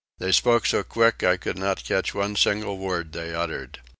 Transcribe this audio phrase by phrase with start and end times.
[0.17, 3.81] They spoke so quick that I could not catch one single word they uttered.